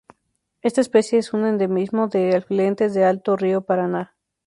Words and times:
Esta 0.63 0.81
especie 0.81 1.19
es 1.19 1.31
un 1.31 1.45
endemismo 1.45 2.07
de 2.07 2.35
afluentes 2.37 2.95
del 2.95 3.03
Alto 3.03 3.37
río 3.37 3.61
Paraná. 3.61 4.15